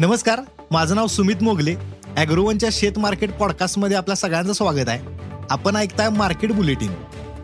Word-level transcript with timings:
नमस्कार 0.00 0.40
माझं 0.70 0.94
नाव 0.94 1.06
सुमित 1.06 1.42
मोगले. 1.42 1.74
अॅग्रोवनच्या 2.16 2.68
शेत 2.72 2.98
मार्केट 2.98 3.32
पॉडकास्टमध्ये 3.32 3.96
आपल्या 3.96 4.16
सगळ्यांचं 4.16 4.52
स्वागत 4.52 4.88
आहे. 4.88 5.00
आपण 5.50 5.76
ऐकताय 5.76 6.08
मार्केट 6.08 6.52
बुलेटिन 6.52 6.92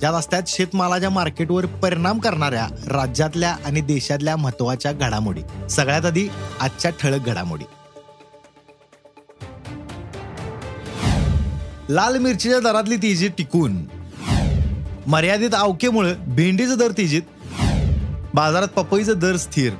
ज्यात 0.00 0.12
असतात 0.14 0.42
शेतमालाच्या 0.46 1.10
मार्केटवर 1.10 1.66
परिणाम 1.66 2.18
करणाऱ्या 2.18 2.66
राज्यातल्या 2.88 3.56
आणि 3.64 3.80
देशातल्या 3.80 4.36
महत्त्वाच्या 4.36 4.92
घडामोडी. 4.92 5.40
सगळ्यात 5.70 6.04
आधी 6.04 6.28
आजच्या 6.60 6.90
ठळक 7.00 7.26
घडामोडी. 7.26 7.64
लाल 11.90 12.18
मिरचीच्या 12.18 12.60
दरातली 12.60 12.96
तेजी 12.96 13.28
टिकून 13.28 13.76
मर्यादित 15.06 15.54
अवकेमुळे 15.54 16.14
भेंडीचं 16.14 16.78
दर 16.78 16.90
तेजीत 16.98 17.22
बाजारात 18.34 18.68
पपईचं 18.68 19.18
दर 19.18 19.36
स्थिर. 19.36 19.72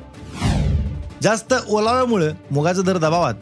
जास्त 1.24 1.54
ओलाव्यामुळे 1.68 2.32
मुगाचा 2.50 2.82
दर 2.82 2.96
दबावात. 2.96 3.34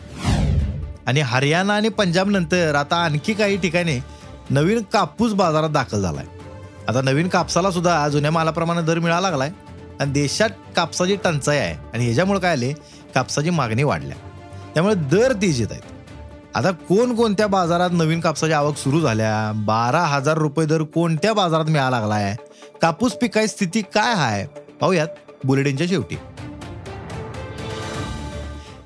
आणि 1.06 1.20
हरियाणा 1.20 1.74
आणि 1.74 1.88
पंजाब 1.88 2.28
नंतर 2.28 2.74
आता 2.74 2.96
आणखी 2.96 3.32
काही 3.32 3.57
ठिकाणी 3.57 4.01
नवीन 4.51 4.82
कापूस 4.93 5.32
बाजारात 5.32 5.70
दाखल 5.70 6.02
झालाय. 6.02 6.24
आता 6.88 7.02
नवीन 7.02 7.29
कापसाला 7.29 7.70
सुद्धा 7.70 8.09
जुन्या 8.09 8.30
मालाप्रमाणे 8.30 8.82
दर 8.82 8.98
मिळावा 8.98 9.20
लागलाय 9.20 9.51
आणि 10.01 10.12
देशात 10.12 10.48
कापसाची 10.76 11.16
टंचाई 11.16 11.59
आहे 11.59 11.74
आणि 11.95 12.04
ह्याच्यामुळे 12.04 12.40
काय 12.40 12.52
आले? 12.52 12.73
कापसाची 13.15 13.51
मागणी 13.51 13.82
वाढल्या. 13.82 14.16
त्यामुळे 14.74 14.95
दर 14.95 15.32
तेजीत 15.32 15.66
आहेत. 15.70 15.82
आता 16.54 16.70
कोणकोणत्या 16.70 17.46
बाजारात 17.46 17.90
नवीन 17.92 18.20
कापसाची 18.20 18.52
आवक 18.52 18.76
सुरू 18.76 19.01
झाल्या? 19.01 19.52
बारा 19.54 20.02
हजार 20.02 20.38
रुपये 20.38 20.66
दर 20.66 20.82
कोणत्या 20.82 21.32
बाजारात 21.32 21.64
मिळावा 21.64 21.90
लागलाय? 21.90 22.37
कापूस 22.82 23.12
पिकाची 23.12 23.48
स्थिती 23.48 23.82
काय 23.82 24.14
आहे? 24.16 24.46
पाहूयात 24.80 25.09
बुलेटिनच्या 25.45 25.87
शेवटी. 25.87 26.16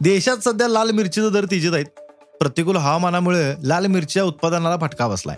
देशात 0.03 0.37
सध्या 0.37 0.69
लाल 0.69 0.91
मिरचीचे 0.91 1.31
दर 1.31 1.45
तेजीत 1.45 1.73
आहेत. 1.73 1.85
प्रतिकूल 2.41 2.77
हवामानामुळे 2.77 3.55
लाल 3.63 3.87
मिरच्या 3.87 4.25
उत्पादनाला 4.25 4.77
फटका 4.81 5.09
बसलाय. 5.09 5.37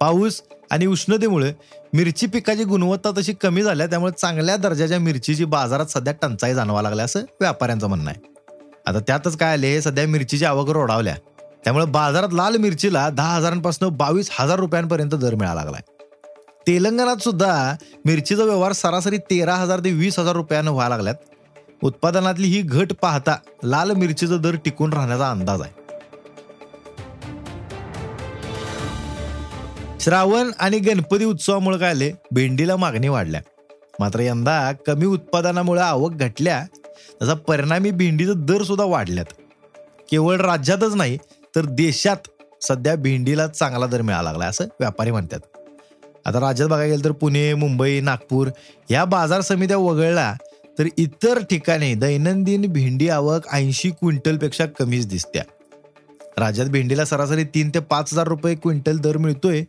पाऊस 0.00 0.42
आणि 0.70 0.86
उष्णतेमुळे 0.86 1.52
मिरची 1.92 2.26
पिकाची 2.26 2.64
गुणवत्ता 2.64 3.10
तशी 3.10 3.32
कमी 3.32 3.62
झाल्या 3.62 3.86
त्यामुळे 3.86 4.12
चांगल्या 4.12 4.56
दर्जाच्या 4.56 4.98
मिरचीची 4.98 5.44
बाजारात 5.44 5.86
सध्या 5.86 6.12
टंचाई 6.22 6.54
जाणवा 6.54 6.82
लागल्या 6.82 7.04
असं 7.04 7.20
व्यापाऱ्यांचं 7.40 7.86
म्हणणं 7.86 8.10
आहे. 8.10 8.20
आता 8.86 8.98
त्यातच 9.00 9.36
काय 9.36 9.52
आले 9.52 9.82
सध्या 9.82 10.06
मिरचीची 10.06 10.44
आवक 10.44 10.70
रोडावल्या. 10.70 11.14
त्यामुळे 11.64 11.84
बाजारात 11.84 12.28
लाल 12.32 12.56
मिरचीला 12.56 13.10
दहा 13.10 13.36
हजारांपासून 13.36 13.96
बावीस 13.96 14.30
हजार 14.32 14.58
रुपयांपर्यंत 14.58 15.10
दर 15.10 15.34
मिळाला 15.34 15.64
लागलाय. 15.64 15.82
तेलंगणात 16.66 17.16
सुद्धा 17.16 17.76
मिरचीचा 18.04 18.42
व्यवहार 18.42 18.72
सरासरी 18.72 19.18
तेरा 19.18 19.54
हजार 19.54 19.80
ते 19.80 19.92
वीस 19.92 20.18
हजार 20.18 20.36
रुपयानं 20.36 20.70
व्हायला 20.70 20.96
लागल्यात. 20.96 21.16
उत्पादनातली 21.82 22.46
ही 22.46 22.62
घट 22.62 22.92
पाहता 22.92 23.36
लाल 23.64 23.90
मिरचीचा 23.90 24.36
दर 24.36 24.54
टिकून 24.64 24.92
राहण्याचा 24.92 25.30
अंदाज 25.30 25.60
आहे. 25.60 25.80
श्रावण 30.00 30.50
आणि 30.58 30.78
गणपती 30.78 31.24
उत्सवामुळे 31.24 31.78
काय 31.78 31.90
आले? 31.90 32.12
भेंडीला 32.30 32.76
मागणी 32.76 33.08
वाढल्या. 33.08 33.40
मात्र 34.00 34.20
यंदा 34.20 34.72
कमी 34.86 35.06
उत्पादनामुळे 35.06 35.80
आवक 35.80 36.12
घटल्या 36.12 36.66
त्याचा 37.18 37.34
परिणामी 37.34 37.90
भेंडीचा 37.90 38.32
दर 38.36 38.62
सुद्धा 38.62 38.84
वाढल्यात. 38.84 39.26
केवळ 40.10 40.36
राज्यातच 40.36 40.94
नाही 40.94 41.18
तर 41.56 41.64
देशात 41.64 42.28
सध्या 42.62 42.94
भेंडीला 42.96 43.46
चांगला 43.46 43.86
दर 43.86 44.02
मिळाला 44.02 44.22
लागला 44.22 44.46
असं 44.46 44.64
व्यापारी 44.64 45.10
म्हणतात. 45.10 45.40
आता 46.26 46.40
राज्यात 46.40 46.68
बघायला 46.68 46.92
गेलं 46.92 47.04
तर 47.04 47.12
पुणे 47.12 47.54
मुंबई 47.54 48.00
नागपूर 48.00 48.48
या 48.90 49.04
बाजार 49.04 49.40
समित्या 49.40 49.76
वगळल्या 49.76 50.34
तर 50.80 50.86
इतर 50.96 51.38
ठिकाणी 51.42 51.94
दैनंदिन 51.94 52.62
भेंडी 52.72 53.08
आवक 53.08 53.46
ऐंशी 53.52 53.90
क्विंटलपेक्षा 53.90 54.66
कमीच 54.78 55.06
दिसत्या. 55.06 55.42
राज्यात 56.38 56.68
भेंडीला 56.68 57.04
सरासरी 57.04 57.44
तीन 57.44 57.70
ते 57.70 57.78
पाच 57.80 58.12
हजार 58.12 58.28
रुपये 58.28 58.54
क्विंटल 58.54 58.98
दर 58.98 59.16
मिळतोय. 59.16 59.62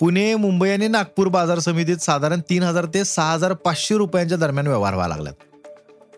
पुणे 0.00 0.34
मुंबई 0.34 0.68
आणि 0.70 0.88
नागपूर 0.88 1.28
बाजार 1.28 1.58
समितीत 1.58 1.96
साधारण 1.96 2.40
तीन 2.40 2.62
हजार 2.62 2.86
ते 2.94 3.04
सहा 3.04 3.32
हजार 3.32 3.52
पाचशे 3.52 3.96
रुपयांच्या 3.96 4.38
दरम्यान 4.38 4.66
व्यवहार 4.66 4.94
व्हायला 4.94 5.16
लागलात 5.16 5.34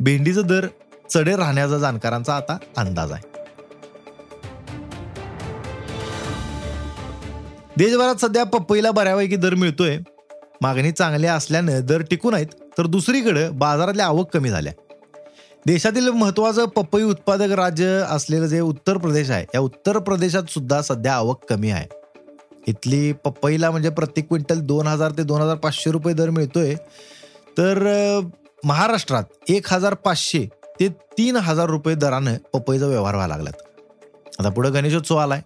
भेंडीचा 0.00 0.42
दर 0.42 0.66
चढे 1.10 1.36
राहण्याचा 1.36 1.78
जाणकारांचा 1.78 2.36
आता 2.36 2.58
अंदाज 2.76 3.12
आहे. 3.12 3.22
देशभरात 7.76 8.20
सध्या 8.20 8.44
पपईला 8.44 8.90
बऱ्यापैकी 8.90 9.36
दर 9.36 9.54
मिळतोय. 9.54 9.98
मागणी 10.62 10.92
चांगली 10.92 11.26
असल्यानं 11.26 11.80
दर 11.80 12.02
टिकून 12.02 12.34
आहेत. 12.34 12.46
तर 12.78 12.86
दुसरीकडे 12.86 13.48
बाजारातल्या 13.50 14.06
आवक 14.06 14.34
कमी 14.34 14.50
झाल्या. 14.50 14.72
देशातील 15.66 16.08
महत्वाचं 16.08 16.66
पपई 16.66 17.02
उत्पादक 17.02 17.50
राज्य 17.50 17.86
असलेलं 18.08 18.46
जे 18.46 18.60
उत्तर 18.60 18.96
प्रदेश 18.96 19.30
आहे 19.30 19.46
या 19.54 19.60
उत्तर 19.60 19.98
प्रदेशात 19.98 20.42
सुद्धा 20.48 20.82
सध्या 20.82 21.14
आवक 21.14 21.44
कमी 21.48 21.70
आहे. 21.70 21.86
इथली 22.66 23.12
पपईला 23.12 23.70
म्हणजे 23.70 23.90
प्रत्येक 23.90 24.28
क्विंटल 24.28 24.60
दोन 24.60 24.86
हजार 24.86 25.10
ते 25.10 25.22
दोन 25.22 25.40
हजार 25.40 25.56
पाचशे 25.56 25.90
रुपये 25.90 26.14
दर 26.14 26.30
मिळतोय. 26.30 26.74
तर 27.58 28.20
महाराष्ट्रात 28.64 29.24
एक 29.48 29.72
हजार 29.72 29.94
पाचशे 29.94 30.48
ते 30.80 30.88
तीन 30.88 31.36
हजार 31.36 31.66
रुपये 31.66 31.94
दरानं 31.94 32.34
पपईचा 32.52 32.86
व्यवहार 32.86 33.14
व्हायला 33.14 33.36
लागलात. 33.36 33.62
आता 34.40 34.48
पुढे 34.48 34.70
गणेशोत्सव 34.70 35.16
आलाय. 35.16 35.40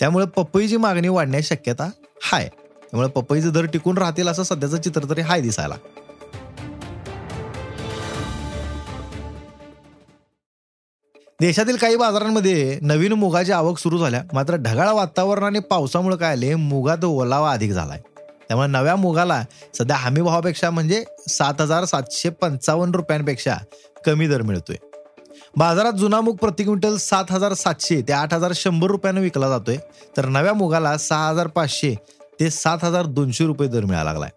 त्यामुळे 0.00 0.26
पपईची 0.26 0.76
मागणी 0.76 1.08
वाढण्याची 1.08 1.46
शक्यता 1.46 1.90
हाय. 2.22 2.48
त्यामुळे 2.90 3.08
पपईचे 3.08 3.50
दर 3.50 3.64
टिकून 3.64 3.98
राहतील 3.98 4.28
असं 4.28 4.42
सध्याचं 4.42 4.80
चित्र 4.80 5.10
तरी 5.10 5.20
हाय 5.20 5.40
दिसायला. 5.40 5.74
देशातील 11.40 11.76
काही 11.76 11.96
बाजारांमध्ये 11.96 12.78
नवीन 12.82 13.12
मुगाची 13.12 13.52
आवक 13.52 13.78
सुरू 13.78 13.98
झाल्या. 13.98 14.22
मात्र 14.32 14.54
ढगाळ 14.54 14.88
वातावरण 14.88 15.42
आणि 15.42 15.58
पावसामुळे 15.58 16.16
काय 16.16 16.32
आले? 16.32 16.54
मुगात 16.54 17.04
ओलावा 17.04 17.52
अधिक 17.52 17.72
झालाय. 17.72 18.00
त्यामुळे 18.48 18.68
नव्या 18.68 18.96
मुगाला 18.96 19.44
सध्या 19.78 19.96
हमी 19.96 20.20
भावापेक्षा 20.20 20.70
म्हणजे 20.70 21.04
सात 21.28 21.60
हजार 21.60 21.84
सातशे 21.84 22.28
पंचावन्न 22.28 22.94
रुपयांपेक्षा 22.94 23.54
कमी 24.06 24.28
दर 24.28 24.42
मिळतोय. 24.42 24.76
बाजारात 25.56 25.92
जुना 25.92 26.20
मूग 26.20 26.36
प्रति 26.36 26.64
क्विंटल 26.64 26.96
सात 26.96 27.24
हजार 27.30 27.54
सातशे 27.54 28.02
ते 28.08 28.12
आठ 28.12 28.34
हजार 28.34 28.52
शंभर 28.54 28.88
रुपयानं 28.88 29.20
विकला 29.20 29.48
जातोय. 29.48 29.76
तर 30.16 30.26
नव्या 30.26 30.54
मुगाला 30.54 30.98
सहा 30.98 31.28
हजार 31.28 31.46
पाचशे 31.46 31.94
ते 32.40 32.50
सात 32.50 32.78
हजार 32.82 33.06
दोनशे 33.06 33.46
रुपये 33.46 33.68
दर 33.68 33.84
मिळाला 33.84 34.12
लागलाय. 34.12 34.30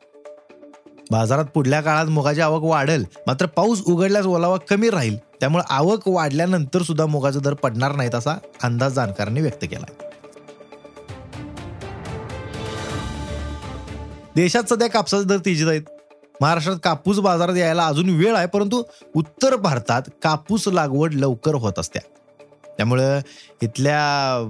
बाजारात 1.11 1.45
पुढल्या 1.45 1.81
काळात 1.81 2.05
मुगाची 2.05 2.41
आवक 2.41 2.63
वाढेल. 2.63 3.05
मात्र 3.27 3.45
पाऊस 3.45 3.81
उघडल्यास 3.85 4.25
ओलावा 4.25 4.57
कमी 4.57 4.89
राहील. 4.89 5.17
त्यामुळे 5.41 5.63
आवक 5.69 6.07
वाढल्यानंतर 6.07 6.81
सुद्धा 6.81 7.05
मुगाचा 7.05 7.39
दर 7.39 7.53
पडणार 7.53 7.91
नाहीत 7.91 8.15
असा 8.15 8.37
अंदाज 8.63 8.93
जाणकारांनी 8.93 9.41
व्यक्त 9.41 9.63
केला 9.63 9.85
देशात 14.35 14.69
सध्या 14.69 14.87
कापसाचे 14.89 15.23
दर 15.23 15.37
तेजीत 15.37 15.67
आहेत. 15.67 15.81
महाराष्ट्रात 16.41 16.77
कापूस 16.83 17.19
बाजारात 17.19 17.55
यायला 17.55 17.85
अजून 17.85 18.09
वेळ 18.09 18.35
आहे 18.35 18.47
परंतु 18.47 18.81
उत्तर 19.15 19.55
भारतात 19.55 20.01
कापूस 20.23 20.67
लागवड 20.67 21.13
लवकर 21.13 21.55
होत 21.55 21.79
असत्या 21.79 22.01
त्यामुळं 22.77 23.19
इथल्या 23.61 23.97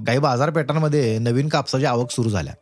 काही 0.06 0.18
बाजारपेठांमध्ये 0.18 1.18
नवीन 1.18 1.48
कापसाची 1.48 1.84
आवक 1.84 2.10
सुरू 2.10 2.28
झाल्या. 2.28 2.54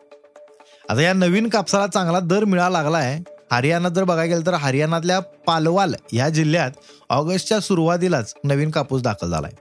आता 0.90 1.00
या 1.02 1.12
नवीन 1.12 1.48
कापसाला 1.48 1.86
चांगला 1.86 2.20
दर 2.20 2.44
मिळाला 2.44 2.98
आहे 2.98 3.22
हरियाणात 3.52 3.90
जर 3.90 4.04
बघायला 4.04 4.34
गेलं 4.34 4.46
तर 4.46 4.54
हरियाणातल्या 4.54 5.18
पालवाल 5.46 5.94
या 6.12 6.28
जिल्ह्यात 6.28 6.70
ऑगस्टच्या 7.10 7.60
सुरुवातीलाच 7.60 8.34
नवीन 8.44 8.70
कापूस 8.70 9.02
दाखल 9.02 9.30
झालाय. 9.30 9.52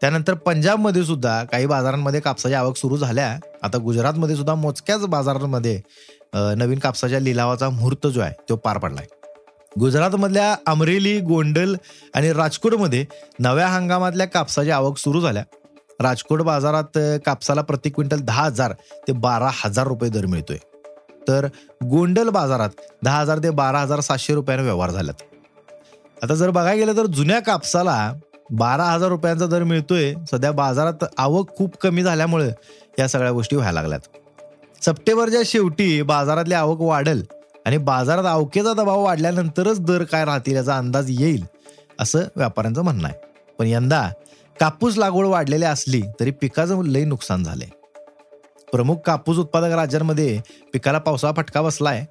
त्यानंतर 0.00 0.34
पंजाबमध्ये 0.34 1.04
सुद्धा 1.04 1.42
काही 1.44 1.66
बाजारांमध्ये 1.66 2.20
कापसाची 2.20 2.54
आवक 2.54 2.76
सुरू 2.76 2.96
झाल्या. 2.96 3.28
आता 3.62 3.78
गुजरातमध्ये 3.78 4.36
सुद्धा 4.36 4.54
मोजक्याच 4.54 5.06
बाजारांमध्ये 5.06 5.80
नवीन 6.34 6.78
कापसाच्या 6.78 7.20
लिलावाचा 7.20 7.68
मुहूर्त 7.68 8.06
जो 8.06 8.20
आहे 8.20 8.34
तो 8.48 8.56
पार 8.56 8.78
पडलाय. 8.78 9.06
गुजरातमधल्या 9.80 10.54
अमरेली 10.66 11.18
गोंडल 11.20 11.74
आणि 12.14 12.32
राजकोटमध्ये 12.32 13.04
नव्या 13.38 13.66
हंगामातल्या 13.68 14.26
कापसाची 14.26 14.70
आवक 14.70 14.98
सुरू 14.98 15.20
झाल्या. 15.20 15.42
राजकोट 16.00 16.42
बाजारात 16.42 16.98
कापसाला 17.26 17.62
प्रति 17.62 17.90
क्विंटल 17.90 18.20
दहा 18.20 18.44
हजार 18.44 18.72
ते 19.08 19.12
बारा 19.12 19.50
हजार 19.54 19.86
रुपये 19.86 20.10
दर 20.10 20.26
मिळतोय. 20.26 20.58
तर 21.30 21.46
गोंडल 21.90 22.28
बाजारात 22.28 22.70
दहा 23.02 23.18
हजार 23.20 23.38
ते 23.38 23.50
बारा 23.50 23.80
हजार 23.80 24.00
सातशे 24.00 24.34
रुपयाने 24.34 24.62
व्यवहार 24.62 24.90
झाल्यात 24.90 25.22
आता 26.22 26.34
जर 26.34 26.50
बघायला 26.50 26.74
गेलं 26.74 26.96
तर 26.96 27.06
जुन्या 27.06 27.40
कापसाला 27.40 28.12
बारा 28.50 28.84
हजार 28.84 29.08
रुपयांचा 29.08 29.46
दर 29.46 29.62
मिळतोय. 29.62 30.12
सध्या 30.30 30.50
बाजारात 30.52 31.04
आवक 31.18 31.56
खूप 31.56 31.76
कमी 31.82 32.02
झाल्यामुळे 32.02 32.48
या 32.98 33.06
सगळ्या 33.08 33.30
गोष्टी 33.32 33.56
व्हायला 33.56 33.80
लागल्यात. 33.80 34.00
सप्टेंबरच्या 34.84 35.40
शेवटी 35.44 36.02
बाजारातली 36.02 36.54
आवक 36.54 36.80
वाढेल 36.80 37.22
आणि 37.66 37.78
बाजारात 37.78 38.24
आवकेचा 38.24 38.72
दबाव 38.72 39.02
वाढल्यानंतरच 39.02 39.80
दर 39.80 40.04
काय 40.04 40.24
राहतील 40.24 40.56
याचा 40.56 40.76
अंदाज 40.76 41.10
येईल 41.10 41.44
असं 42.00 42.24
व्यापाऱ्यांचं 42.36 42.82
म्हणणं 42.82 43.08
आहे. 43.08 43.28
पण 43.58 43.66
यंदा 43.66 44.08
कापूस 44.60 44.98
लागवड 44.98 45.26
वाढलेली 45.26 45.64
असली 45.64 46.02
तरी 46.20 46.30
पिकाचं 46.30 46.82
लई 46.84 47.04
नुकसान 47.04 47.44
झालंय. 47.44 47.68
प्रमुख 48.72 48.96
कापूस 48.96 49.38
उत्पादक 49.38 49.72
राज्यांमध्ये 49.74 50.40
पिकाला 50.72 50.98
पावसाळा 50.98 51.32
फटका 51.36 51.62
बसलाय. 51.62 52.04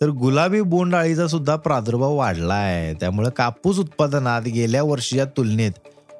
तर 0.00 0.08
गुलाबी 0.08 0.60
बोंडाळीचा 0.60 1.26
सुद्धा 1.28 1.56
प्रादुर्भाव 1.56 2.18
आहे 2.18 2.94
त्यामुळे 2.94 3.30
कापूस 3.30 3.78
उत्पादनात 3.78 4.42
गेल्या 4.42 4.82
वर्षीच्या 4.82 5.24
तुलनेत 5.24 5.72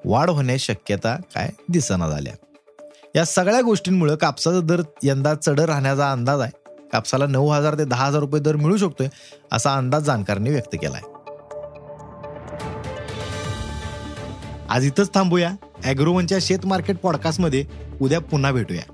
वाढ 0.04 0.30
होण्याची 0.30 0.64
शक्यता 0.64 1.16
काय 1.34 1.50
दिसना 1.68 2.08
झाल्या. 2.08 2.32
या 3.16 3.24
सगळ्या 3.24 3.60
गोष्टींमुळे 3.60 4.16
कापसाचा 4.16 4.60
दर 4.60 4.82
यंदा 5.02 5.34
चढ 5.34 5.60
राहण्याचा 5.60 6.12
अंदाज 6.12 6.40
आहे. 6.40 6.50
कापसाला 6.92 7.26
नऊ 7.26 7.48
हजार 7.48 7.78
ते 7.78 7.84
दहा 7.84 8.06
हजार 8.06 8.20
रुपये 8.20 8.40
दर 8.40 8.56
मिळू 8.56 8.76
शकतोय 8.76 9.08
असा 9.52 9.74
अंदाज 9.74 10.02
जाणकारांनी 10.02 10.50
व्यक्त 10.50 10.74
केलाय. 10.74 11.02
आज 14.68 14.84
इथंच 14.84 15.14
थांबूया. 15.14 15.50
अॅग्रोवनच्या 15.84 16.38
शेत 16.40 16.66
मार्केट 16.66 16.96
पॉडकास्टमध्ये 16.98 17.64
उद्या 18.02 18.20
पुन्हा 18.20 18.52
भेटूया. 18.52 18.93